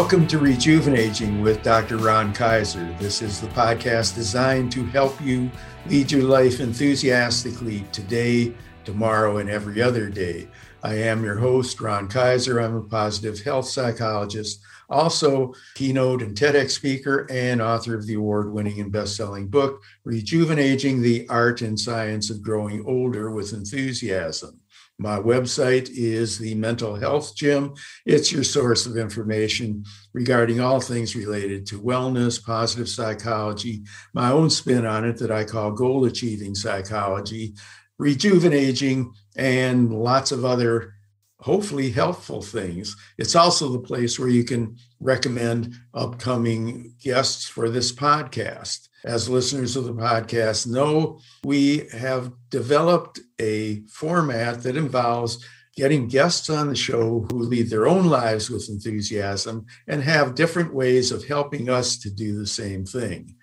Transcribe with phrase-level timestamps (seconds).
[0.00, 1.98] Welcome to Rejuvenating with Dr.
[1.98, 2.90] Ron Kaiser.
[2.98, 5.50] This is the podcast designed to help you
[5.84, 8.54] lead your life enthusiastically today,
[8.86, 10.48] tomorrow, and every other day.
[10.82, 12.60] I am your host, Ron Kaiser.
[12.60, 18.50] I'm a positive health psychologist, also keynote and TEDx speaker, and author of the award
[18.50, 24.59] winning and best selling book, Rejuvenating the Art and Science of Growing Older with Enthusiasm.
[25.00, 27.72] My website is the Mental Health Gym.
[28.04, 29.82] It's your source of information
[30.12, 33.82] regarding all things related to wellness, positive psychology,
[34.12, 37.54] my own spin on it that I call goal achieving psychology,
[37.96, 40.92] rejuvenating, and lots of other
[41.38, 42.94] hopefully helpful things.
[43.16, 48.89] It's also the place where you can recommend upcoming guests for this podcast.
[49.04, 56.50] As listeners of the podcast know, we have developed a format that involves getting guests
[56.50, 61.24] on the show who lead their own lives with enthusiasm and have different ways of
[61.24, 63.34] helping us to do the same thing.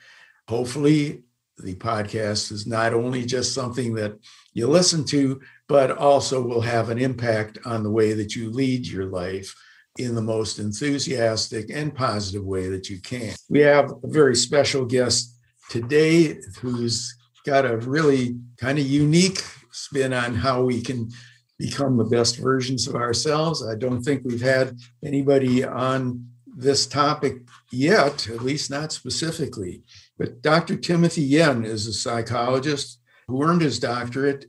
[0.48, 1.24] Hopefully,
[1.58, 4.14] the podcast is not only just something that
[4.54, 8.86] you listen to, but also will have an impact on the way that you lead
[8.86, 9.56] your life
[9.98, 13.34] in the most enthusiastic and positive way that you can.
[13.50, 15.37] We have a very special guest
[15.70, 17.16] today who's
[17.46, 21.10] got a really kind of unique spin on how we can
[21.58, 23.66] become the best versions of ourselves.
[23.66, 27.38] I don't think we've had anybody on this topic
[27.72, 29.84] yet, at least not specifically.
[30.18, 30.76] But Dr.
[30.76, 34.46] Timothy Yen is a psychologist who earned his doctorate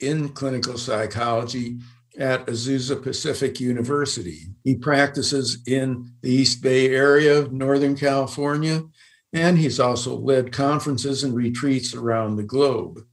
[0.00, 1.78] in clinical psychology
[2.18, 4.40] at Azusa Pacific University.
[4.64, 8.82] He practices in the East Bay area of Northern California,
[9.32, 13.04] and he's also led conferences and retreats around the globe.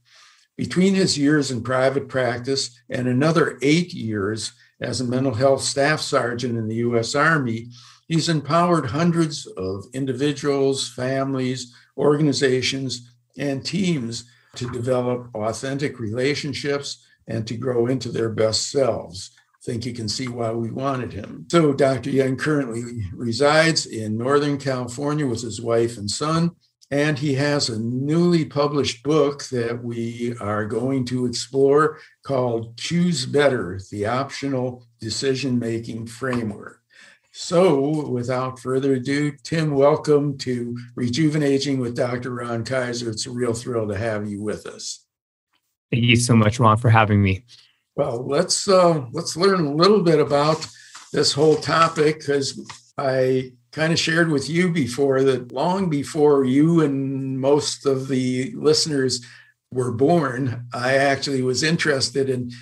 [0.56, 6.00] Between his years in private practice and another eight years as a mental health staff
[6.00, 7.14] sergeant in the U.S.
[7.14, 7.68] Army,
[8.08, 14.24] he's empowered hundreds of individuals, families, organizations, and teams
[14.56, 19.30] to develop authentic relationships and to grow into their best selves.
[19.62, 21.46] Think you can see why we wanted him.
[21.50, 22.08] So, Dr.
[22.08, 22.82] Yen currently
[23.12, 26.52] resides in Northern California with his wife and son,
[26.90, 33.26] and he has a newly published book that we are going to explore called Choose
[33.26, 36.80] Better The Optional Decision Making Framework.
[37.32, 42.34] So, without further ado, Tim, welcome to Rejuvenating with Dr.
[42.34, 43.10] Ron Kaiser.
[43.10, 45.04] It's a real thrill to have you with us.
[45.92, 47.44] Thank you so much, Ron, for having me.
[48.00, 50.66] Well, let's uh, let's learn a little bit about
[51.12, 52.58] this whole topic because
[52.96, 58.54] I kind of shared with you before that long before you and most of the
[58.56, 59.22] listeners
[59.70, 62.52] were born, I actually was interested in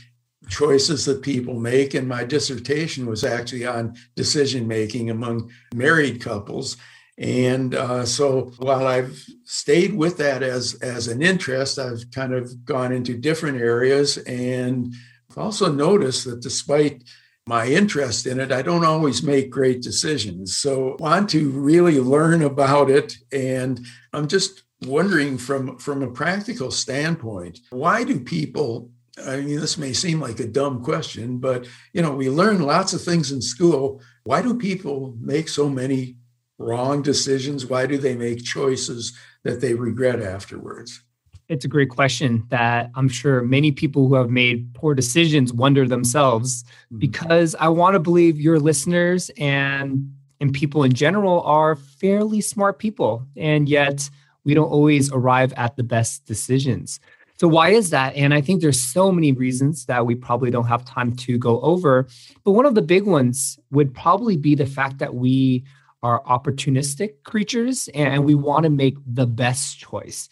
[0.48, 1.94] choices that people make.
[1.94, 6.78] And my dissertation was actually on decision making among married couples.
[7.16, 12.64] And uh, so while I've stayed with that as, as an interest, I've kind of
[12.64, 14.16] gone into different areas.
[14.18, 14.92] And
[15.38, 17.04] also noticed that despite
[17.46, 20.56] my interest in it, I don't always make great decisions.
[20.56, 23.16] So I want to really learn about it.
[23.32, 23.80] And
[24.12, 28.90] I'm just wondering from, from a practical standpoint, why do people
[29.26, 32.92] I mean, this may seem like a dumb question, but you know, we learn lots
[32.92, 34.00] of things in school.
[34.24, 36.16] Why do people make so many
[36.58, 37.66] wrong decisions?
[37.66, 41.02] Why do they make choices that they regret afterwards?
[41.48, 45.86] It's a great question that I'm sure many people who have made poor decisions wonder
[45.86, 46.98] themselves mm-hmm.
[46.98, 52.78] because I want to believe your listeners and and people in general are fairly smart
[52.78, 54.08] people and yet
[54.44, 57.00] we don't always arrive at the best decisions.
[57.38, 58.16] So why is that?
[58.16, 61.60] And I think there's so many reasons that we probably don't have time to go
[61.60, 62.08] over.
[62.44, 65.64] But one of the big ones would probably be the fact that we
[66.02, 70.28] are opportunistic creatures and we want to make the best choice.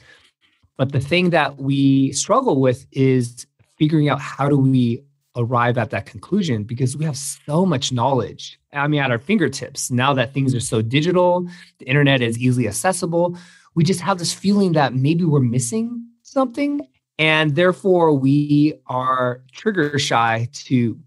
[0.76, 3.46] But the thing that we struggle with is
[3.78, 5.02] figuring out how do we
[5.36, 8.58] arrive at that conclusion because we have so much knowledge.
[8.72, 9.90] I mean, at our fingertips.
[9.90, 11.46] Now that things are so digital,
[11.78, 13.36] the internet is easily accessible.
[13.74, 16.80] We just have this feeling that maybe we're missing something
[17.18, 20.98] and therefore we are trigger shy to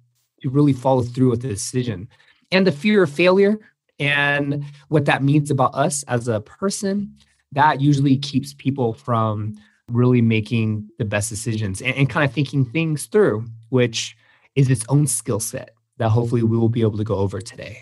[0.41, 2.07] to really follow through with the decision
[2.51, 3.59] and the fear of failure
[3.99, 7.13] and what that means about us as a person
[7.51, 9.55] that usually keeps people from
[9.89, 14.15] really making the best decisions and, and kind of thinking things through which
[14.55, 17.79] is its own skill set that hopefully we will be able to go over today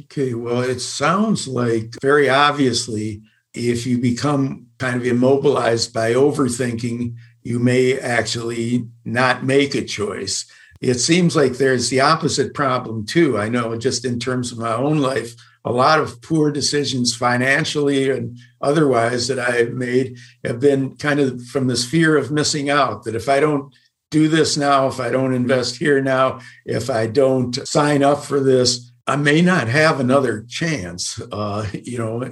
[0.00, 3.22] okay well it sounds like very obviously
[3.54, 7.14] if you become kind of immobilized by overthinking
[7.46, 10.46] you may actually not make a choice.
[10.80, 13.38] It seems like there's the opposite problem too.
[13.38, 18.10] I know just in terms of my own life, a lot of poor decisions financially
[18.10, 23.04] and otherwise that I've made have been kind of from this fear of missing out
[23.04, 23.72] that if I don't
[24.10, 28.40] do this now, if I don't invest here now, if I don't sign up for
[28.40, 31.20] this, I may not have another chance.
[31.30, 32.22] Uh, you know,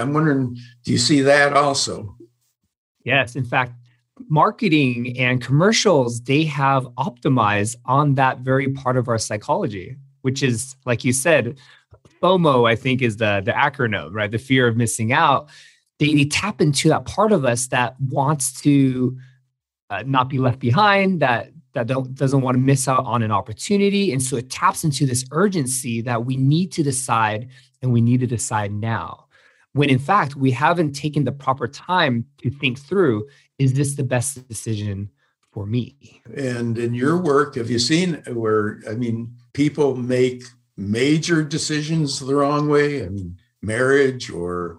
[0.00, 2.16] I'm wondering, do you see that also?
[3.04, 3.36] Yes.
[3.36, 3.72] In fact,
[4.28, 10.74] marketing and commercials, they have optimized on that very part of our psychology, which is,
[10.86, 11.58] like you said,
[12.22, 14.30] FOMO, I think is the, the acronym, right?
[14.30, 15.48] The fear of missing out.
[15.98, 19.16] They, they tap into that part of us that wants to
[19.90, 23.30] uh, not be left behind, that that don't, doesn't want to miss out on an
[23.30, 24.10] opportunity.
[24.10, 27.50] And so it taps into this urgency that we need to decide
[27.82, 29.26] and we need to decide now.
[29.74, 33.28] When in fact, we haven't taken the proper time to think through
[33.58, 35.10] is this the best decision
[35.52, 36.22] for me?
[36.34, 40.44] And in your work, have you seen where, I mean, people make
[40.76, 43.04] major decisions the wrong way?
[43.04, 44.78] I mean, marriage or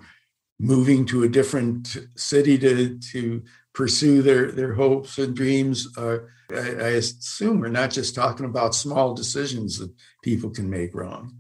[0.60, 5.88] moving to a different city to, to pursue their, their hopes and dreams.
[5.98, 6.18] Uh,
[6.52, 9.92] I, I assume we're not just talking about small decisions that
[10.24, 11.36] people can make wrong.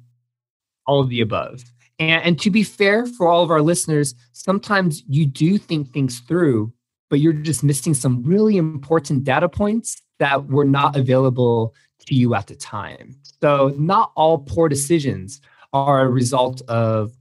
[0.85, 1.63] All of the above.
[1.99, 6.19] And, and to be fair for all of our listeners, sometimes you do think things
[6.19, 6.73] through,
[7.09, 11.73] but you're just missing some really important data points that were not available
[12.07, 13.15] to you at the time.
[13.41, 15.41] So, not all poor decisions
[15.73, 17.11] are a result of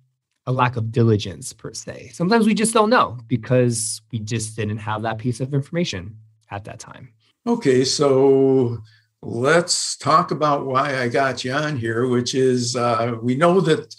[0.46, 2.10] a lack of diligence per se.
[2.12, 6.16] Sometimes we just don't know because we just didn't have that piece of information
[6.50, 7.12] at that time.
[7.46, 8.78] Okay, so
[9.22, 13.94] let's talk about why I got you on here, which is uh, we know that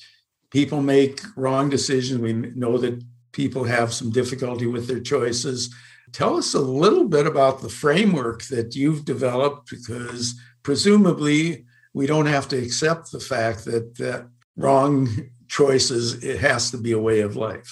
[0.49, 2.21] people make wrong decisions.
[2.21, 3.03] We know that
[3.37, 5.73] people have some difficulty with their choices.
[6.11, 12.25] Tell us a little bit about the framework that you've developed, because presumably we don't
[12.25, 15.07] have to accept the fact that that wrong
[15.47, 17.71] choices it has to be a way of life.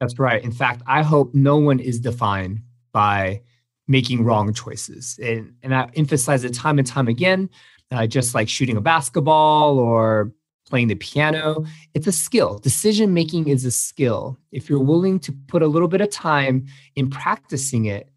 [0.00, 0.42] That's right.
[0.42, 2.60] In fact, I hope no one is defined
[2.92, 3.42] by
[3.86, 5.18] making wrong choices.
[5.22, 7.50] And, and I emphasize it time and time again,
[7.90, 10.32] uh, just like shooting a basketball or
[10.72, 11.66] playing the piano.
[11.92, 12.58] It's a skill.
[12.58, 14.38] Decision making is a skill.
[14.52, 16.64] If you're willing to put a little bit of time
[16.96, 18.10] in practicing it,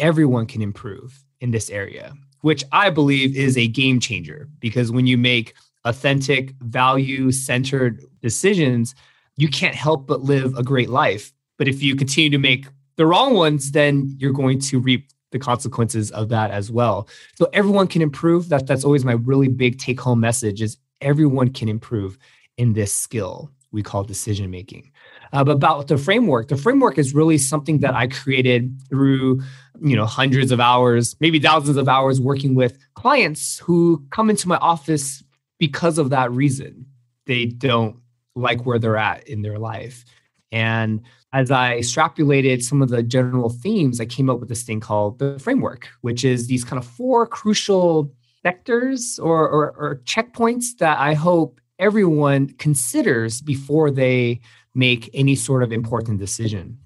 [0.00, 5.06] everyone can improve in this area, which I believe is a game changer because when
[5.06, 5.54] you make
[5.84, 8.96] authentic, value centered decisions,
[9.36, 11.32] you can't help but live a great life.
[11.58, 15.38] But if you continue to make the wrong ones, then you're going to reap the
[15.38, 17.08] consequences of that as well.
[17.36, 18.48] So everyone can improve.
[18.48, 22.18] That that's always my really big take home message is everyone can improve
[22.56, 24.90] in this skill we call decision making.
[25.32, 29.42] Uh, but about the framework, the framework is really something that I created through
[29.80, 34.48] you know hundreds of hours, maybe thousands of hours working with clients who come into
[34.48, 35.22] my office
[35.58, 36.86] because of that reason.
[37.26, 37.96] They don't
[38.36, 40.04] like where they're at in their life.
[40.52, 41.02] And
[41.32, 45.18] as I extrapolated some of the general themes, I came up with this thing called
[45.18, 48.12] the framework, which is these kind of four crucial
[48.44, 54.40] sectors or, or, or checkpoints that I hope everyone considers before they
[54.74, 56.78] make any sort of important decision.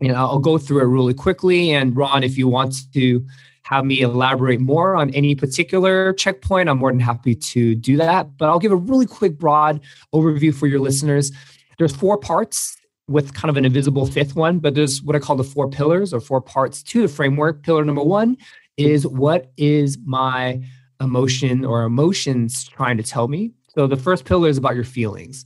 [0.00, 1.72] And I'll go through it really quickly.
[1.72, 3.24] And Ron, if you want to
[3.62, 8.36] have me elaborate more on any particular checkpoint, I'm more than happy to do that.
[8.36, 9.80] But I'll give a really quick, broad
[10.14, 11.32] overview for your listeners.
[11.78, 12.76] There's four parts
[13.08, 16.12] with kind of an invisible fifth one, but there's what I call the four pillars
[16.12, 17.62] or four parts to the framework.
[17.62, 18.36] Pillar number one
[18.76, 20.62] is what is my
[21.00, 23.52] emotion or emotions trying to tell me?
[23.68, 25.44] So the first pillar is about your feelings.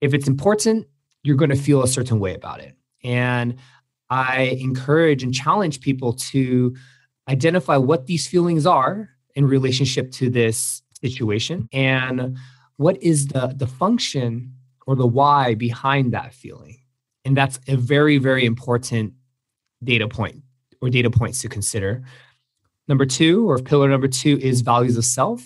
[0.00, 0.86] If it's important,
[1.22, 2.76] you're going to feel a certain way about it.
[3.02, 3.56] And
[4.10, 6.76] I encourage and challenge people to
[7.28, 12.36] identify what these feelings are in relationship to this situation and
[12.76, 14.52] what is the, the function
[14.86, 16.78] or the why behind that feeling.
[17.24, 19.14] And that's a very, very important
[19.82, 20.42] data point
[20.80, 22.02] or data points to consider.
[22.88, 25.42] Number two, or pillar number two, is values of self.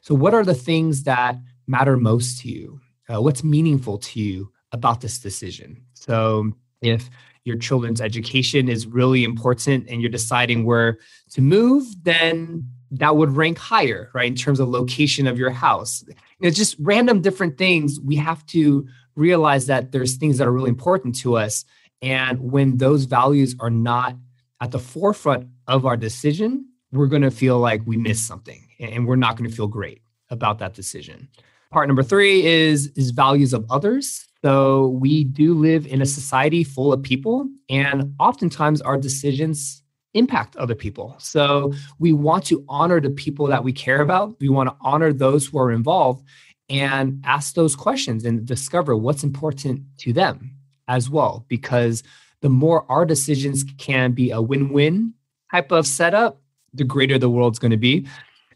[0.00, 2.80] So, what are the things that matter most to you?
[3.08, 5.82] Uh, what's meaningful to you about this decision?
[5.94, 7.10] So, if
[7.44, 10.98] your children's education is really important and you're deciding where
[11.30, 16.04] to move, then that would rank higher, right, in terms of location of your house.
[16.40, 18.00] It's just random different things.
[18.00, 21.64] We have to realize that there's things that are really important to us.
[22.00, 24.16] And when those values are not
[24.60, 29.06] at the forefront of our decision, we're going to feel like we missed something and
[29.06, 31.28] we're not going to feel great about that decision.
[31.70, 34.26] Part number three is, is values of others.
[34.42, 39.82] So we do live in a society full of people, and oftentimes our decisions
[40.14, 41.16] impact other people.
[41.18, 44.36] So we want to honor the people that we care about.
[44.40, 46.24] We want to honor those who are involved.
[46.68, 50.54] and ask those questions and discover what's important to them
[50.86, 51.44] as well.
[51.48, 52.02] Because
[52.40, 55.14] the more our decisions can be a win win
[55.50, 56.40] type of setup,
[56.74, 58.06] the greater the world's going to be.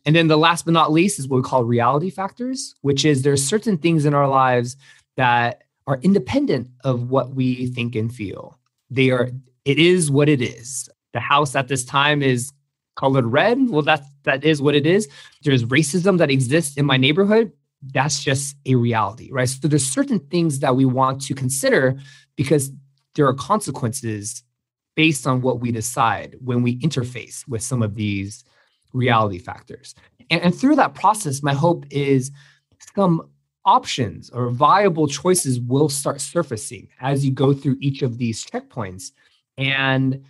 [0.04, 3.22] And then the last but not least is what we call reality factors, which is
[3.22, 4.76] there's certain things in our lives
[5.16, 8.58] that are independent of what we think and feel.
[8.90, 9.30] They are,
[9.64, 10.88] it is what it is.
[11.12, 12.52] The house at this time is
[12.96, 13.70] colored red.
[13.70, 15.08] Well, that's that is what it is.
[15.42, 17.52] There's racism that exists in my neighborhood.
[17.92, 19.48] That's just a reality, right?
[19.48, 21.98] So there's certain things that we want to consider
[22.36, 22.70] because
[23.14, 24.42] there are consequences
[24.94, 28.44] based on what we decide when we interface with some of these
[28.92, 29.94] reality factors.
[30.30, 32.30] And, and through that process, my hope is
[32.94, 33.28] some
[33.64, 39.12] options or viable choices will start surfacing as you go through each of these checkpoints.
[39.56, 40.24] And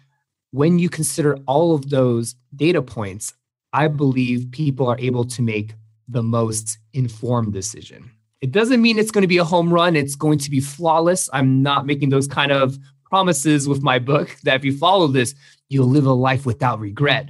[0.51, 3.35] when you consider all of those data points,
[3.73, 5.75] I believe people are able to make
[6.09, 8.11] the most informed decision.
[8.43, 11.31] It doesn't mean it's going to be a home run, it's going to be flawless.
[11.33, 12.77] I'm not making those kind of
[13.13, 15.35] promises with my book that if you follow this,
[15.69, 17.29] you'll live a life without regret.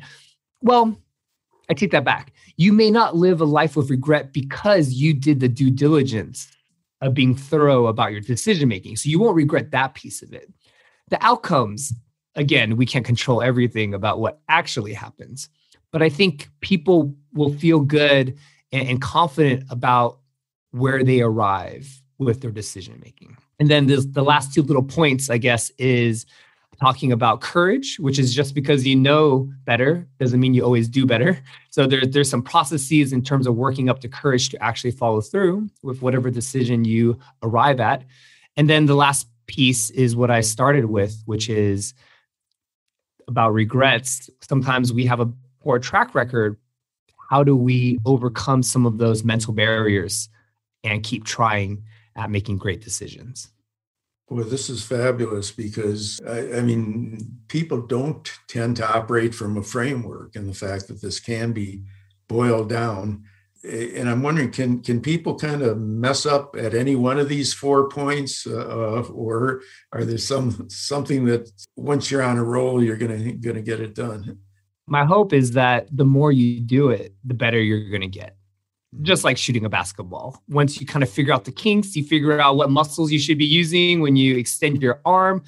[0.61, 0.97] Well,
[1.69, 2.33] I take that back.
[2.57, 6.49] You may not live a life with regret because you did the due diligence
[7.01, 8.95] of being thorough about your decision making.
[8.95, 10.53] So you won't regret that piece of it.
[11.09, 11.93] The outcomes,
[12.37, 15.49] again, we can't control everything about what actually happens.
[15.91, 18.39] But I think people will feel good
[18.71, 20.21] and, and confident about
[20.71, 23.37] where they arrive with their decision making.
[23.59, 26.27] And then the last two little points, I guess, is
[26.81, 31.07] talking about courage, which is just because you know better doesn't mean you always do
[31.07, 31.39] better.
[31.71, 35.21] So there, there's some processes in terms of working up to courage to actually follow
[35.21, 38.05] through with whatever decision you arrive at.
[38.57, 41.95] And then the last piece is what I started with, which is
[43.29, 44.29] about regrets.
[44.41, 46.59] Sometimes we have a poor track record.
[47.31, 50.29] How do we overcome some of those mental barriers
[50.83, 51.85] and keep trying
[52.17, 53.49] at making great decisions?
[54.29, 59.63] Well, this is fabulous because I, I, mean, people don't tend to operate from a
[59.63, 61.83] framework, and the fact that this can be
[62.29, 63.25] boiled down.
[63.63, 67.53] And I'm wondering, can can people kind of mess up at any one of these
[67.53, 69.61] four points, uh, or
[69.93, 73.95] are there some something that once you're on a roll, you're gonna gonna get it
[73.95, 74.39] done?
[74.87, 78.37] My hope is that the more you do it, the better you're gonna get
[79.01, 80.43] just like shooting a basketball.
[80.49, 83.39] Once you kind of figure out the kinks, you figure out what muscles you should
[83.39, 85.43] be using when you extend your arm.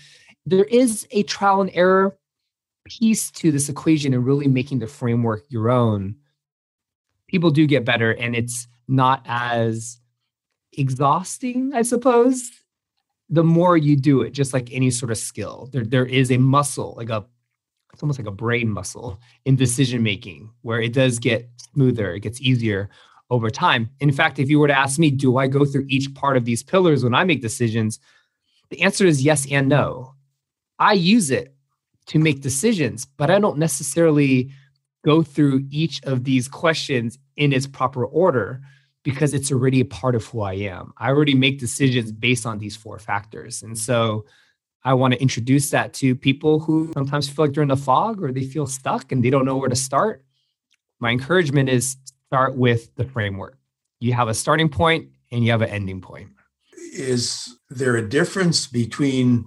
[0.47, 2.17] There is a trial and error
[2.87, 6.17] piece to this equation and really making the framework your own.
[7.29, 9.99] People do get better, and it's not as
[10.73, 12.51] exhausting, I suppose.
[13.31, 16.39] The more you do it, just like any sort of skill, there, there is a
[16.39, 17.25] muscle, like a
[17.93, 22.21] it's almost like a brain muscle in decision making, where it does get smoother, it
[22.21, 22.91] gets easier
[23.35, 23.91] over time.
[24.01, 26.45] In fact, if you were to ask me, do I go through each part of
[26.45, 28.01] these pillars when I make decisions?
[28.71, 30.15] The answer is yes and no.
[30.79, 31.55] I use it
[32.07, 34.51] to make decisions, but I don't necessarily
[35.05, 38.61] go through each of these questions in its proper order
[39.03, 40.93] because it's already a part of who I am.
[40.97, 43.63] I already make decisions based on these four factors.
[43.63, 44.25] And so
[44.83, 48.23] I want to introduce that to people who sometimes feel like they're in the fog
[48.23, 50.25] or they feel stuck and they don't know where to start.
[51.01, 51.97] My encouragement is
[52.27, 53.59] start with the framework.
[54.01, 56.29] You have a starting point and you have an ending point.
[56.93, 59.47] Is there a difference between,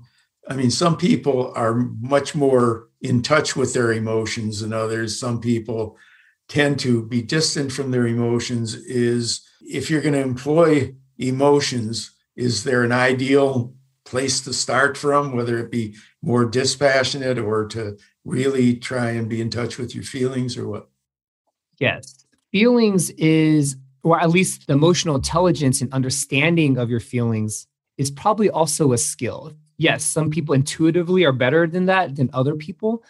[0.49, 5.19] I mean, some people are much more in touch with their emotions than others.
[5.19, 5.97] Some people
[6.47, 8.73] tend to be distant from their emotions.
[8.73, 13.73] Is if you're going to employ emotions, is there an ideal
[14.05, 19.41] place to start from, whether it be more dispassionate or to really try and be
[19.41, 20.89] in touch with your feelings or what?
[21.79, 28.11] Yes feelings is, or at least the emotional intelligence and understanding of your feelings is
[28.11, 29.53] probably also a skill.
[29.77, 33.03] Yes, some people intuitively are better than that than other people.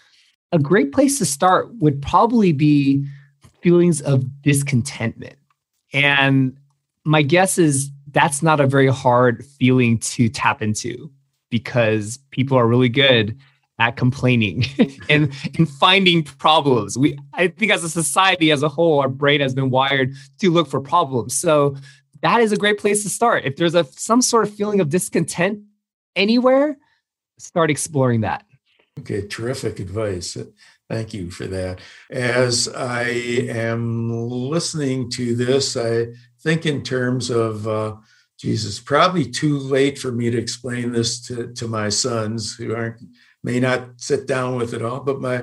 [0.51, 3.05] A great place to start would probably be
[3.61, 5.37] feelings of discontentment.
[5.93, 6.57] And
[7.05, 11.11] my guess is that's not a very hard feeling to tap into
[11.49, 13.37] because people are really good
[13.79, 14.65] at complaining
[15.09, 16.97] and and finding problems.
[16.97, 20.51] We I think as a society as a whole, our brain has been wired to
[20.51, 21.37] look for problems.
[21.37, 21.75] So
[22.21, 23.45] that is a great place to start.
[23.45, 25.61] If there's a some sort of feeling of discontent
[26.15, 26.77] anywhere,
[27.37, 28.45] start exploring that.
[28.99, 30.35] Okay, terrific advice.
[30.89, 31.79] Thank you for that.
[32.09, 36.07] As I am listening to this, I
[36.41, 37.95] think in terms of uh,
[38.39, 43.01] Jesus, probably too late for me to explain this to, to my sons who aren't
[43.47, 45.39] may not sit down with it all, but my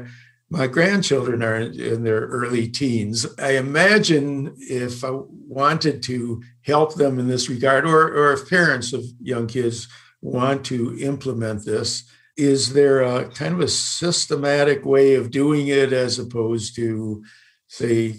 [0.51, 3.27] my grandchildren are in their early teens.
[3.39, 8.93] I imagine if I wanted to help them in this regard, or, or if parents
[8.93, 9.89] of young kids
[10.21, 12.05] want to implement this,
[12.37, 17.25] is there a kind of a systematic way of doing it as opposed to,
[17.67, 18.15] say,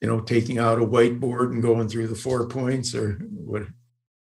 [0.00, 3.62] you know, taking out a whiteboard and going through the four points or what?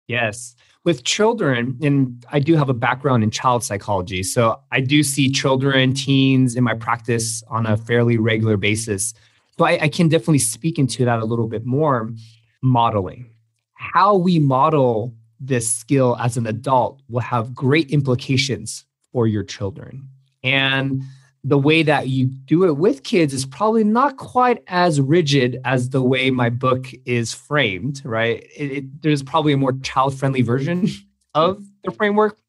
[0.08, 0.56] Yes.
[0.86, 4.22] With children, and I do have a background in child psychology.
[4.22, 9.14] So I do see children, teens in my practice on a fairly regular basis.
[9.58, 12.14] So I, I can definitely speak into that a little bit more.
[12.62, 13.30] Modeling.
[13.74, 20.08] How we model this skill as an adult will have great implications for your children.
[20.44, 21.02] And
[21.46, 25.92] the way that you do it with kids is probably not quite as rigid as
[25.92, 28.44] the way my book is framed, right?
[28.58, 30.90] It, it, there's probably a more child friendly version
[31.36, 32.40] of the framework.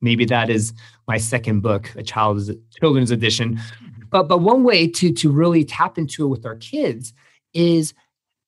[0.00, 0.72] Maybe that is
[1.06, 3.60] my second book, a child's children's edition.
[4.10, 7.12] But but one way to to really tap into it with our kids
[7.54, 7.94] is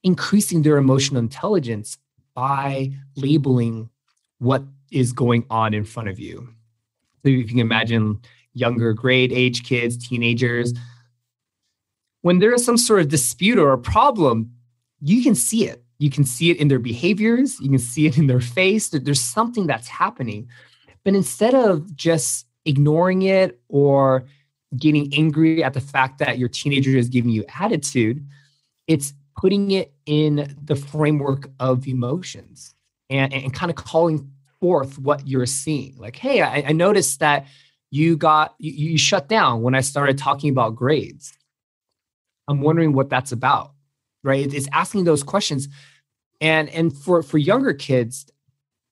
[0.02, 1.96] increasing their emotional intelligence
[2.34, 3.88] by labeling
[4.38, 6.48] what is going on in front of you.
[7.22, 8.20] So if you can imagine
[8.54, 10.72] younger grade age kids, teenagers.
[12.22, 14.52] When there is some sort of dispute or a problem,
[15.00, 15.82] you can see it.
[15.98, 18.88] You can see it in their behaviors, you can see it in their face.
[18.88, 20.48] There's something that's happening.
[21.04, 24.24] But instead of just ignoring it or
[24.76, 28.26] getting angry at the fact that your teenager is giving you attitude,
[28.86, 32.74] it's putting it in the framework of emotions
[33.10, 34.30] and, and kind of calling
[34.60, 35.96] forth what you're seeing.
[35.98, 37.46] Like, hey, I, I noticed that
[37.92, 41.34] you got you, you shut down when I started talking about grades.
[42.48, 43.74] I'm wondering what that's about,
[44.24, 44.52] right?
[44.52, 45.68] It's asking those questions,
[46.40, 48.26] and and for for younger kids,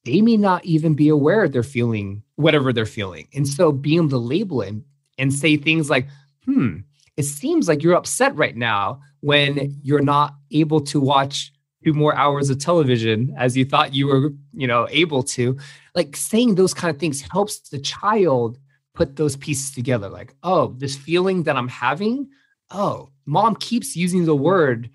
[0.05, 4.11] they may not even be aware they're feeling whatever they're feeling, and so being able
[4.11, 4.85] to label and,
[5.19, 6.07] and say things like,
[6.45, 6.81] "Hmm,
[7.17, 12.15] it seems like you're upset right now when you're not able to watch two more
[12.15, 15.57] hours of television as you thought you were, you know, able to."
[15.95, 18.59] Like saying those kind of things helps the child
[18.94, 22.29] put those pieces together like oh this feeling that i'm having
[22.70, 24.90] oh mom keeps using the word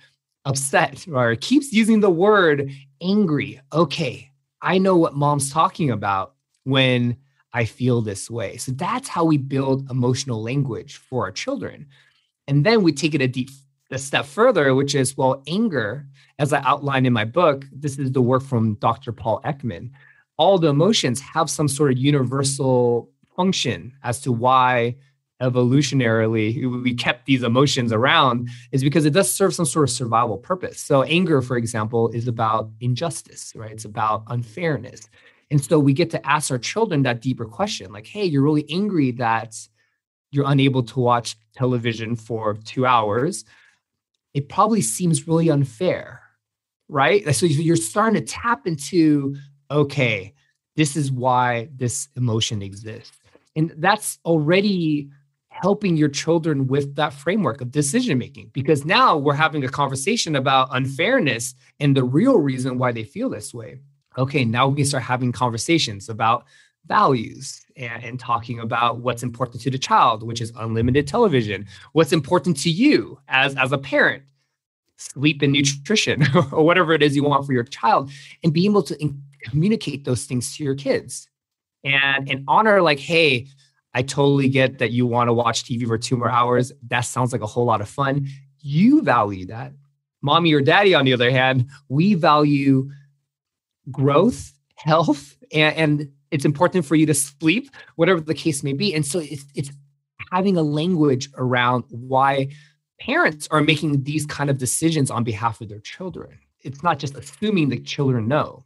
[0.45, 3.59] upset or keeps using the word angry.
[3.73, 4.31] Okay
[4.61, 7.15] i know what mom's talking about when
[7.53, 8.57] i feel this way.
[8.57, 11.87] So that's how we build emotional language for our children.
[12.47, 13.49] And then we take it a deep
[13.91, 16.07] a step further which is well anger
[16.39, 19.91] as i outlined in my book this is the work from dr paul ekman
[20.37, 24.95] all the emotions have some sort of universal function as to why
[25.41, 30.37] evolutionarily we kept these emotions around is because it does serve some sort of survival
[30.37, 30.79] purpose.
[30.79, 33.71] So anger, for example, is about injustice, right?
[33.71, 35.09] It's about unfairness.
[35.51, 38.65] And so we get to ask our children that deeper question like, hey, you're really
[38.69, 39.55] angry that
[40.31, 43.45] you're unable to watch television for two hours.
[44.33, 46.21] It probably seems really unfair,
[46.87, 47.35] right?
[47.35, 49.35] So you're starting to tap into,
[49.69, 50.33] okay,
[50.75, 53.17] this is why this emotion exists.
[53.55, 55.09] And that's already
[55.49, 60.35] helping your children with that framework of decision making because now we're having a conversation
[60.35, 63.79] about unfairness and the real reason why they feel this way.
[64.17, 66.45] Okay, now we can start having conversations about
[66.87, 71.65] values and, and, talking about what's important to the child, which is unlimited television.
[71.93, 74.23] What's important to you as, as a parent,
[74.97, 78.11] sleep and nutrition, or whatever it is you want for your child,
[78.43, 81.27] and be able to in- communicate those things to your kids
[81.85, 83.47] and and honor like hey
[83.93, 86.71] i totally get that you want to watch tv for two more hours.
[86.87, 88.27] That sounds like a whole lot of fun.
[88.59, 89.71] You value that.
[90.21, 92.89] Mommy or daddy on the other hand we value
[93.91, 98.93] growth health and, and it's important for you to sleep whatever the case may be.
[98.93, 99.71] And so it's, it's
[100.31, 102.49] having a language around why
[102.99, 106.37] parents are making these kind of decisions on behalf of their children.
[106.61, 108.65] It's not just assuming the children know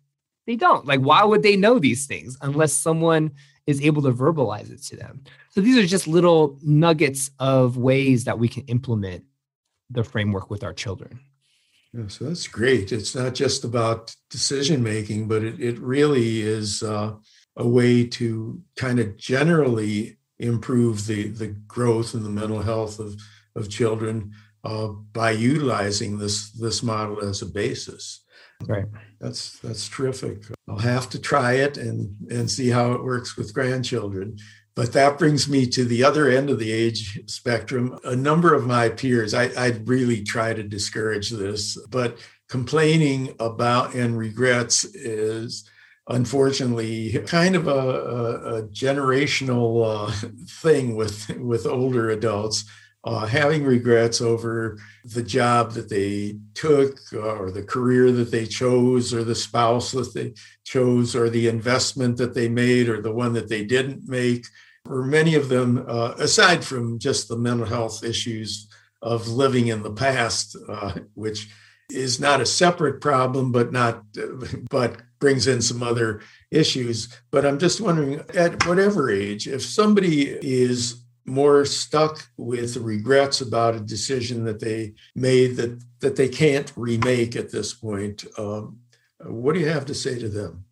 [0.50, 0.88] they don't.
[0.88, 3.34] Like, why would they know these things unless someone
[3.68, 5.22] is able to verbalize it to them?
[5.52, 9.26] So these are just little nuggets of ways that we can implement
[9.92, 11.20] the framework with our children.
[11.94, 12.92] Yeah, so that's great.
[12.92, 17.14] It's not just about decision making, but it, it really is uh,
[17.56, 23.22] a way to kind of generally improve the, the growth and the mental health of,
[23.56, 24.34] of children
[24.64, 28.22] uh, by utilizing this, this model as a basis.
[28.68, 28.86] Right.
[29.20, 30.44] That's that's terrific.
[30.68, 34.38] I'll have to try it and and see how it works with grandchildren.
[34.76, 37.98] But that brings me to the other end of the age spectrum.
[38.06, 42.18] A number of my peers, I, I'd really try to discourage this, but
[42.48, 45.70] complaining about and regrets is
[46.08, 52.66] unfortunately kind of a, a, a generational uh, thing with with older adults
[53.04, 59.14] uh, having regrets over the job that they took or the career that they chose
[59.14, 60.34] or the spouse that they
[60.66, 64.46] chose or the investment that they made or the one that they didn't make
[64.90, 68.68] or many of them uh, aside from just the mental health issues
[69.02, 71.50] of living in the past uh, which
[71.90, 74.04] is not a separate problem but not
[74.70, 77.10] but brings in some other issues.
[77.32, 83.76] But i'm just wondering at whatever age if somebody is more stuck with regrets about
[83.76, 88.26] a decision that they made that that they can't remake at this point.
[88.38, 88.80] Um,
[89.26, 90.66] what do you have to say to them?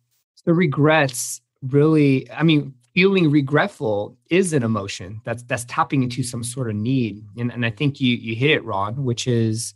[0.44, 6.42] The regrets really, I mean, feeling regretful is an emotion that's that's tapping into some
[6.42, 9.74] sort of need, and and I think you you hit it, Ron, which is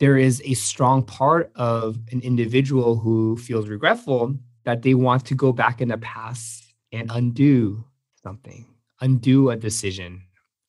[0.00, 5.34] there is a strong part of an individual who feels regretful that they want to
[5.34, 7.84] go back in the past and undo
[8.22, 8.64] something
[9.00, 10.22] undo a decision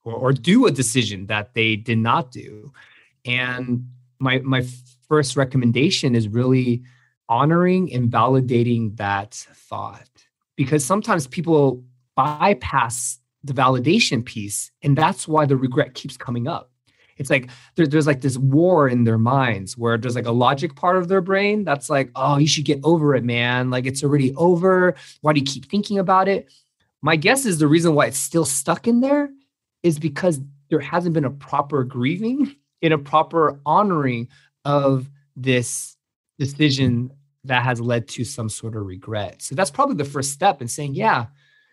[0.04, 2.72] or, or do a decision that they did not do.
[3.26, 3.88] And
[4.20, 4.66] my my
[5.08, 6.84] first recommendation is really
[7.28, 10.10] honoring and validating that thought.
[10.56, 11.84] Because sometimes people
[12.16, 16.72] bypass the validation piece and that's why the regret keeps coming up.
[17.18, 20.76] It's like there, there's like this war in their minds where there's like a logic
[20.76, 23.70] part of their brain that's like oh you should get over it man.
[23.70, 24.96] Like it's already over.
[25.22, 26.52] Why do you keep thinking about it
[27.02, 29.30] my guess is the reason why it's still stuck in there
[29.84, 34.28] is because there hasn't been a proper grieving in a proper honoring
[34.66, 35.96] of this
[36.38, 37.12] decision
[37.46, 39.42] that has led to some sort of regret.
[39.42, 41.28] So that's probably the first step in saying, yeah,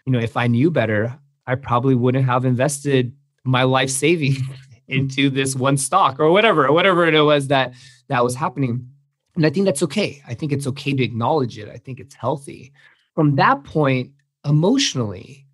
[0.04, 3.12] you know, if I knew better, I probably wouldn't have invested
[3.44, 4.38] my life savings
[4.88, 7.74] into this one stock or whatever, whatever it was that
[8.08, 8.88] that was happening.
[9.34, 10.22] And I think that's okay.
[10.26, 11.68] I think it's okay to acknowledge it.
[11.68, 12.72] I think it's healthy.
[13.14, 14.12] From that point,
[14.46, 15.46] emotionally,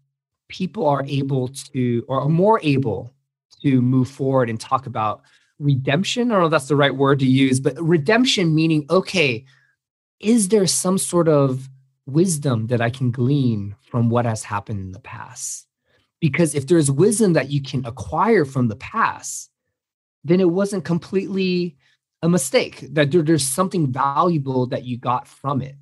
[0.48, 3.14] people are able to, or are more able
[3.62, 5.22] to move forward and talk about
[5.58, 6.30] redemption.
[6.30, 9.44] I don't know if that's the right word to use, but redemption meaning, okay,
[10.20, 11.68] is there some sort of
[12.06, 15.66] wisdom that I can glean from what has happened in the past?
[16.20, 19.50] Because if there's wisdom that you can acquire from the past,
[20.24, 21.76] then it wasn't completely
[22.22, 25.74] a mistake, that there, there's something valuable that you got from it.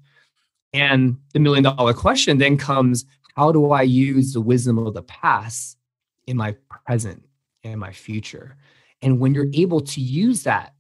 [0.73, 3.05] And the million dollar question then comes
[3.37, 5.79] how do I use the wisdom of the past
[6.27, 7.25] in my present
[7.65, 8.57] and my future?
[9.03, 10.75] And when you're able to use that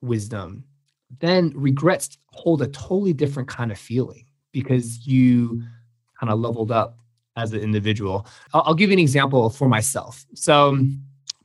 [0.00, 0.64] wisdom,
[1.20, 5.62] then regrets hold a totally different kind of feeling because you
[6.20, 6.98] kind of leveled up
[7.36, 8.26] as an individual.
[8.52, 10.26] I'll, give you an example for myself.
[10.34, 10.78] So,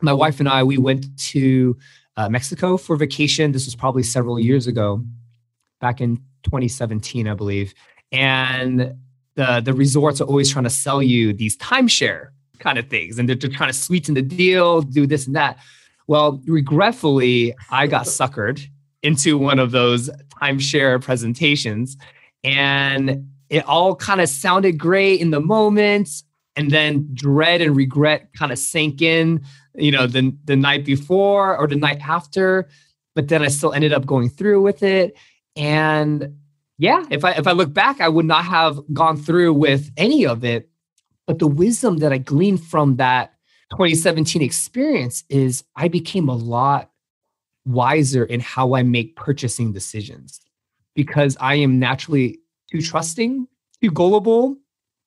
[0.02, 1.78] my wife and I, we went to
[2.18, 3.52] uh, Mexico for vacation.
[3.52, 5.04] This was probably several years ago,
[5.84, 7.74] back in 2017, I believe.
[8.14, 8.96] And
[9.36, 13.20] the, the resorts are always trying to sell you these timeshare kind of things.
[13.20, 15.58] And they're, they're trying to sweeten the deal, do this and that.
[16.08, 18.66] Well, regretfully, I got suckered
[19.02, 20.10] into one of those
[20.42, 21.98] timeshare presentations.
[22.46, 26.10] And it all kind of sounded great in the moment.
[26.56, 29.44] And then dread and regret kind of sank in,
[29.76, 32.70] you know, the, the night before or the night after.
[33.16, 35.18] But then I still ended up going through with it.
[35.56, 36.36] And
[36.78, 40.26] yeah, if I if I look back, I would not have gone through with any
[40.26, 40.70] of it.
[41.28, 43.34] But the wisdom that I gleaned from that
[43.72, 46.92] 2017 experience is I became a lot
[47.66, 50.42] wiser in how I make purchasing decisions
[50.96, 52.40] because I am naturally
[52.72, 53.48] too trusting,
[53.82, 54.58] too gullible,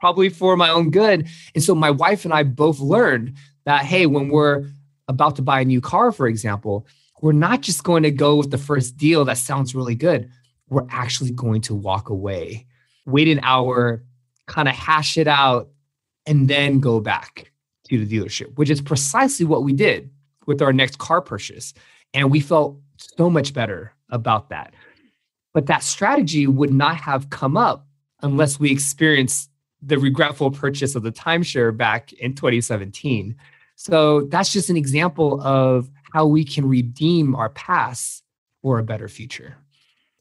[0.00, 1.28] probably for my own good.
[1.54, 4.68] And so my wife and I both learned that hey, when we're
[5.08, 6.86] about to buy a new car, for example,
[7.22, 10.30] we're not just going to go with the first deal that sounds really good
[10.68, 12.66] we're actually going to walk away,
[13.06, 14.04] wait an hour,
[14.46, 15.70] kind of hash it out,
[16.26, 17.52] and then go back
[17.84, 20.10] to the dealership, which is precisely what we did
[20.46, 21.72] with our next car purchase.
[22.14, 24.74] And we felt so much better about that.
[25.54, 27.86] But that strategy would not have come up
[28.22, 29.50] unless we experienced
[29.82, 33.36] the regretful purchase of the timeshare back in 2017.
[33.76, 38.22] So that's just an example of how we can redeem our past
[38.62, 39.56] for a better future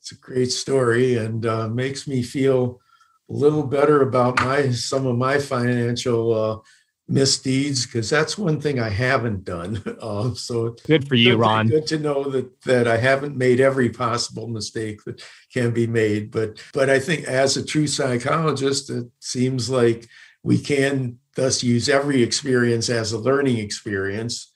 [0.05, 2.79] it's a great story and uh, makes me feel
[3.27, 6.59] a little better about my some of my financial uh,
[7.07, 9.81] misdeeds because that's one thing I haven't done.
[9.99, 11.67] Uh, so good for you, good, Ron.
[11.69, 16.29] Good to know that that I haven't made every possible mistake that can be made.
[16.29, 20.07] But but I think as a true psychologist, it seems like
[20.43, 24.53] we can thus use every experience as a learning experience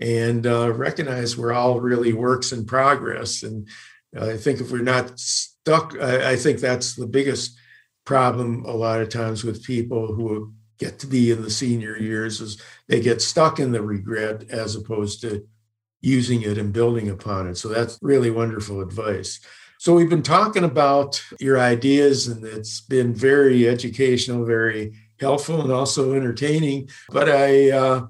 [0.00, 3.68] and uh, recognize we're all really works in progress and
[4.16, 7.58] I think if we're not stuck, I, I think that's the biggest
[8.04, 12.40] problem a lot of times with people who get to be in the senior years
[12.40, 15.46] is they get stuck in the regret as opposed to
[16.00, 17.56] using it and building upon it.
[17.56, 19.40] So that's really wonderful advice.
[19.78, 25.72] So we've been talking about your ideas and it's been very educational, very helpful and
[25.72, 26.88] also entertaining.
[27.10, 28.06] But I uh,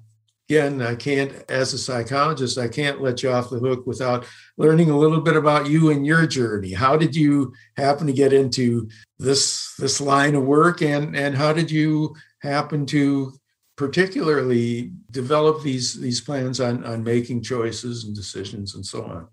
[0.48, 4.88] again, I can't, as a psychologist, I can't let you off the hook without learning
[4.88, 6.72] a little bit about you and your journey.
[6.72, 11.52] How did you happen to get into this this line of work, and and how
[11.52, 13.34] did you happen to
[13.76, 19.28] particularly develop these these plans on on making choices and decisions and so on?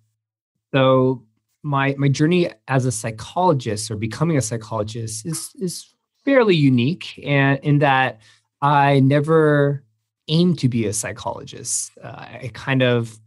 [0.74, 1.24] So
[1.64, 5.94] my my journey as a psychologist or becoming a psychologist is is
[6.26, 8.20] fairly unique, and in that
[8.62, 9.85] I never
[10.28, 11.92] aimed to be a psychologist.
[12.02, 13.20] Uh, I kind of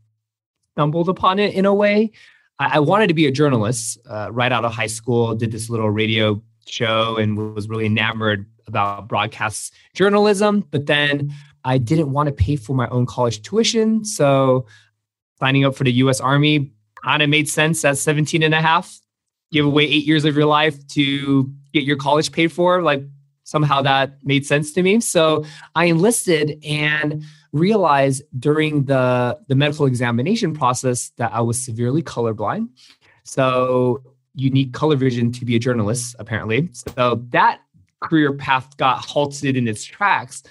[0.74, 2.12] stumbled upon it in a way.
[2.58, 5.70] I, I wanted to be a journalist uh, right out of high school, did this
[5.70, 10.64] little radio show and was really enamored about broadcast journalism.
[10.70, 11.32] But then
[11.64, 14.04] I didn't want to pay for my own college tuition.
[14.04, 14.66] So
[15.38, 19.00] signing up for the US Army kind of made sense at 17 and a half.
[19.50, 22.82] Give away eight years of your life to get your college paid for.
[22.82, 23.02] Like
[23.48, 25.00] somehow that made sense to me.
[25.00, 25.42] So
[25.74, 32.68] I enlisted and realized during the, the medical examination process that I was severely colorblind.
[33.24, 34.02] So
[34.34, 36.68] you need color vision to be a journalist, apparently.
[36.72, 37.62] So that
[38.00, 40.42] career path got halted in its tracks.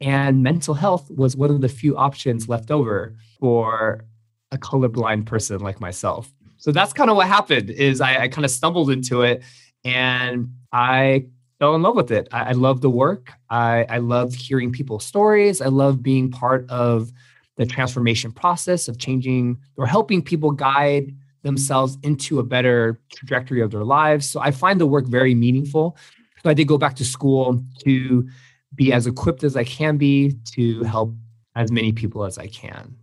[0.00, 4.04] And mental health was one of the few options left over for
[4.52, 6.32] a colorblind person like myself.
[6.58, 9.42] So that's kind of what happened is I, I kind of stumbled into it
[9.84, 11.26] and I
[11.58, 12.28] fell in love with it.
[12.32, 13.30] I, I love the work.
[13.50, 15.60] I, I love hearing people's stories.
[15.60, 17.12] I love being part of
[17.56, 23.70] the transformation process of changing or helping people guide themselves into a better trajectory of
[23.70, 24.28] their lives.
[24.28, 25.96] So I find the work very meaningful.
[26.42, 28.28] So I did go back to school to
[28.74, 31.14] be as equipped as I can be to help
[31.54, 32.96] as many people as I can.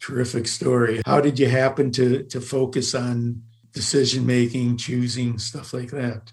[0.00, 1.00] Terrific story.
[1.06, 6.32] How did you happen to to focus on decision making, choosing stuff like that?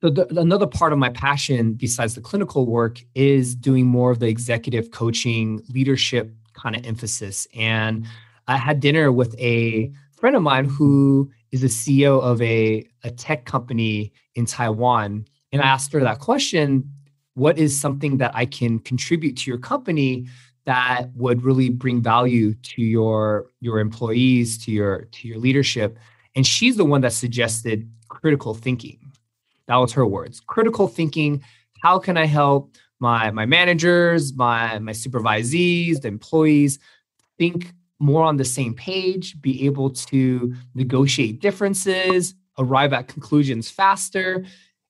[0.00, 4.20] So the, another part of my passion besides the clinical work is doing more of
[4.20, 7.48] the executive coaching, leadership kind of emphasis.
[7.54, 8.06] And
[8.46, 13.10] I had dinner with a friend of mine who is the CEO of a, a
[13.10, 15.26] tech company in Taiwan.
[15.52, 16.90] And I asked her that question
[17.34, 20.26] what is something that I can contribute to your company
[20.64, 25.96] that would really bring value to your your employees to your to your leadership
[26.34, 28.98] and she's the one that suggested critical thinking
[29.68, 30.40] that was her words.
[30.40, 31.42] Critical thinking.
[31.82, 36.78] How can I help my my managers, my my supervisees, the employees
[37.38, 44.44] think more on the same page, be able to negotiate differences, arrive at conclusions faster.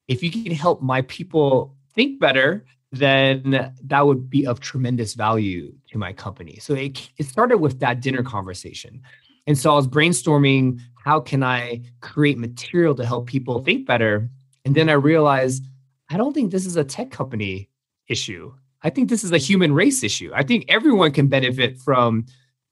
[0.08, 5.74] If you can help my people think better, then that would be of tremendous value
[5.90, 6.58] to my company.
[6.60, 9.02] So it, it started with that dinner conversation.
[9.46, 14.28] And so I was brainstorming how can I create material to help people think better?
[14.68, 15.64] And then I realized
[16.10, 17.70] I don't think this is a tech company
[18.06, 18.52] issue.
[18.82, 20.30] I think this is a human race issue.
[20.34, 22.26] I think everyone can benefit from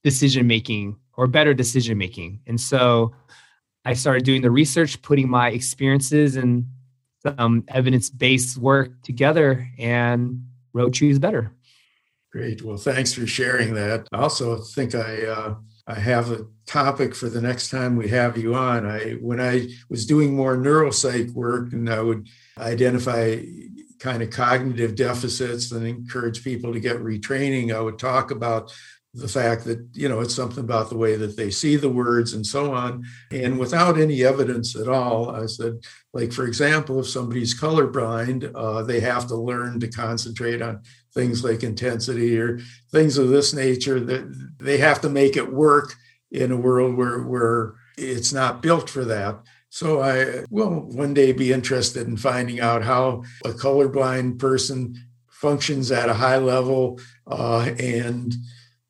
[0.05, 2.41] decision making or better decision making.
[2.47, 3.15] And so
[3.87, 6.67] I started doing the research, putting my experiences and
[7.23, 11.51] some evidence based work together and wrote Choose Better.
[12.31, 12.61] Great.
[12.61, 14.07] Well, thanks for sharing that.
[14.13, 15.55] I also think I uh,
[15.87, 18.87] I have a topic for the next time we have you on.
[18.87, 23.41] I when I was doing more neuropsych work and I would identify
[23.99, 28.73] kind of cognitive deficits and encourage people to get retraining, I would talk about
[29.17, 32.35] the fact that you know it's something about the way that they see the words
[32.35, 35.73] and so on and without any evidence at all i said
[36.13, 40.83] like for example if somebody's colorblind uh, they have to learn to concentrate on
[41.17, 42.61] things like intensity or
[42.93, 45.95] things of this nature that they have to make it work
[46.31, 49.41] in a world where where it's not built for that.
[49.71, 54.95] So i will one day be interested in finding out how a colorblind person
[55.29, 58.35] functions at a high level uh, and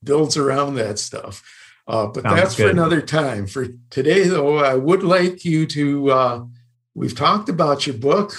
[0.02, 1.42] builds around that stuff.
[1.88, 2.64] Uh, but Sounds that's good.
[2.64, 3.46] for another time.
[3.46, 6.44] For today though i would like you to uh,
[6.96, 8.34] we've talked about your book.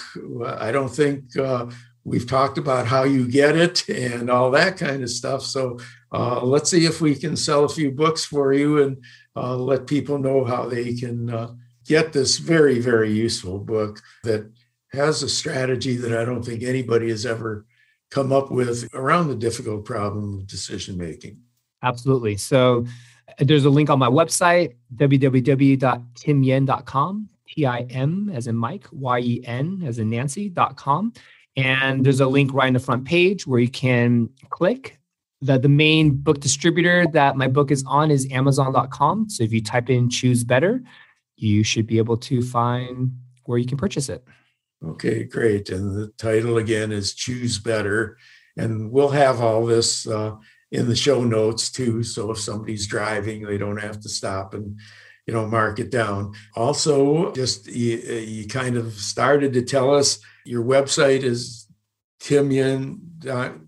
[0.46, 1.68] I don't think uh,
[2.08, 5.44] we've talked about how you get it and all that kind of stuff.
[5.44, 5.78] So
[6.14, 9.04] uh, let's see if we can sell a few books for you and
[9.36, 11.52] uh, let people know how they can uh,
[11.86, 14.50] get this very, very useful book that
[14.94, 17.66] has a strategy that I don't think anybody has ever
[18.10, 21.42] come up with around the difficult problem of decision making.
[21.84, 22.38] Absolutely.
[22.38, 22.86] So
[23.28, 29.20] uh, there's a link on my website, www.timyen.com, T I M as in Mike, Y
[29.20, 31.12] E N as in Nancy.com
[31.58, 35.00] And there's a link right in the front page where you can click.
[35.42, 39.30] The, the main book distributor that my book is on is Amazon.com.
[39.30, 40.84] So if you type in choose better,
[41.36, 43.12] you should be able to find
[43.46, 44.24] where you can purchase it.
[44.86, 45.70] Okay, great.
[45.70, 48.18] And the title again is Choose Better.
[48.56, 50.36] And we'll have all this uh,
[50.72, 52.04] in the show notes too.
[52.04, 54.80] So if somebody's driving, they don't have to stop and
[55.28, 56.34] you know mark it down.
[56.56, 61.68] Also, just you, uh, you kind of started to tell us your website is
[62.22, 63.62] timyen.com.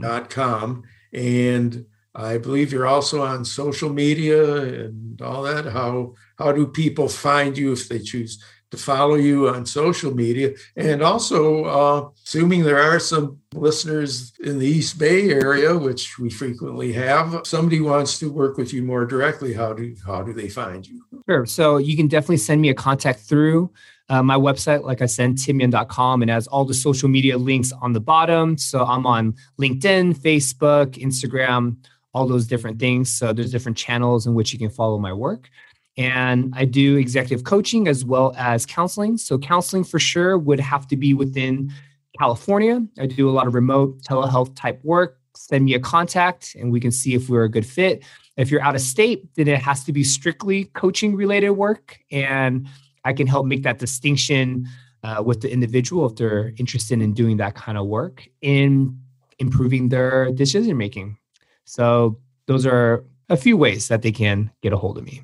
[0.00, 0.82] Dot com,
[1.12, 5.66] and I believe you're also on social media and all that.
[5.66, 10.52] How how do people find you if they choose to follow you on social media.
[10.76, 16.30] And also, uh, assuming there are some listeners in the East Bay area, which we
[16.30, 19.52] frequently have, somebody wants to work with you more directly.
[19.52, 21.04] How do how do they find you?
[21.28, 21.46] Sure.
[21.46, 23.70] So you can definitely send me a contact through.
[24.08, 27.92] Uh, my website, like I said, timyen.com, and has all the social media links on
[27.92, 28.56] the bottom.
[28.56, 31.76] So I'm on LinkedIn, Facebook, Instagram,
[32.14, 33.12] all those different things.
[33.12, 35.50] So there's different channels in which you can follow my work.
[35.96, 39.16] And I do executive coaching as well as counseling.
[39.16, 41.72] So, counseling for sure would have to be within
[42.18, 42.82] California.
[42.98, 45.18] I do a lot of remote telehealth type work.
[45.34, 48.04] Send me a contact and we can see if we're a good fit.
[48.36, 51.98] If you're out of state, then it has to be strictly coaching related work.
[52.10, 52.68] And
[53.04, 54.66] I can help make that distinction
[55.02, 58.98] uh, with the individual if they're interested in doing that kind of work in
[59.38, 61.16] improving their decision making.
[61.64, 65.22] So, those are a few ways that they can get a hold of me.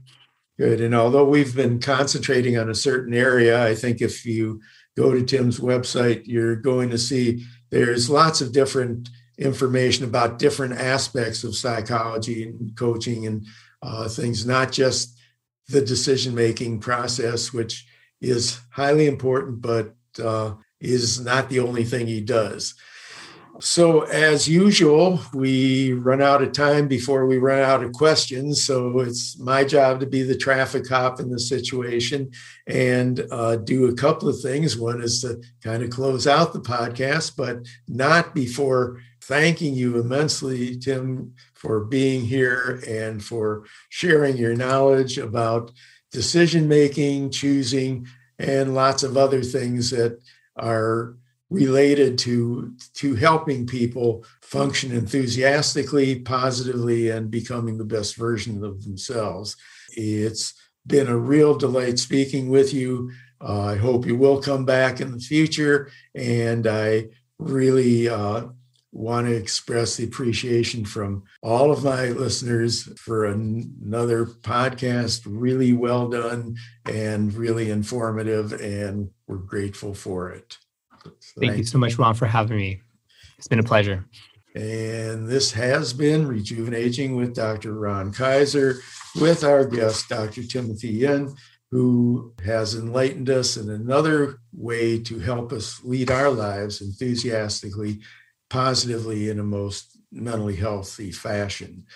[0.62, 0.80] Good.
[0.80, 4.60] And although we've been concentrating on a certain area, I think if you
[4.96, 10.74] go to Tim's website, you're going to see there's lots of different information about different
[10.74, 13.44] aspects of psychology and coaching and
[13.82, 15.18] uh, things, not just
[15.66, 17.84] the decision making process, which
[18.20, 22.76] is highly important, but uh, is not the only thing he does.
[23.60, 28.64] So, as usual, we run out of time before we run out of questions.
[28.64, 32.30] So, it's my job to be the traffic cop in the situation
[32.66, 34.76] and uh, do a couple of things.
[34.76, 40.76] One is to kind of close out the podcast, but not before thanking you immensely,
[40.78, 45.70] Tim, for being here and for sharing your knowledge about
[46.10, 48.06] decision making, choosing,
[48.38, 50.18] and lots of other things that
[50.56, 51.16] are
[51.52, 59.56] related to to helping people function enthusiastically positively and becoming the best version of themselves.
[59.90, 60.54] It's
[60.86, 63.12] been a real delight speaking with you.
[63.40, 67.04] Uh, i hope you will come back in the future and i
[67.40, 68.46] really uh,
[68.92, 76.08] want to express the appreciation from all of my listeners for another podcast really well
[76.08, 80.58] done and really informative and we're grateful for it
[81.38, 82.80] Thank you so much, Ron, for having me.
[83.38, 84.04] It's been a pleasure.
[84.54, 87.72] And this has been Rejuvenating with Dr.
[87.72, 88.76] Ron Kaiser
[89.18, 90.42] with our guest, Dr.
[90.42, 91.34] Timothy Yen,
[91.70, 98.00] who has enlightened us in another way to help us lead our lives enthusiastically,
[98.50, 101.86] positively, in a most mentally healthy fashion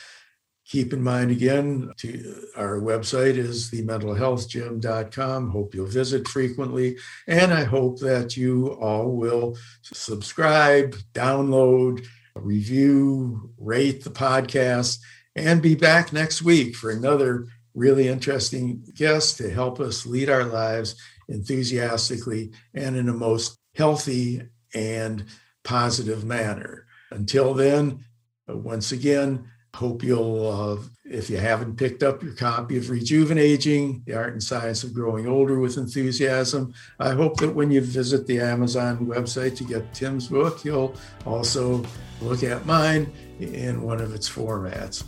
[0.66, 6.96] keep in mind again to uh, our website is thementalhealthgym.com hope you'll visit frequently.
[7.26, 14.98] And i hope that you all will subscribe download review rate the podcast
[15.36, 20.44] and be back next week for another really interesting guest to help us lead our
[20.44, 20.96] lives
[21.28, 24.42] enthusiastically and in a most healthy
[24.74, 25.24] and
[25.64, 26.86] positive manner.
[27.10, 28.04] Until then
[28.48, 34.02] uh, once again Hope you'll, uh, if you haven't picked up your copy of Rejuvenating,
[34.06, 38.26] The Art and Science of Growing Older with Enthusiasm, I hope that when you visit
[38.26, 41.84] the Amazon website to get Tim's book, you'll also
[42.22, 45.04] look at mine in one of its formats.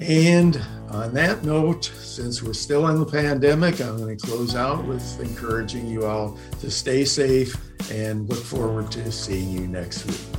[0.00, 0.58] And
[0.88, 5.20] on that note, since we're still in the pandemic, I'm going to close out with
[5.20, 7.54] encouraging you all to stay safe
[7.90, 10.35] and look forward to seeing you next week.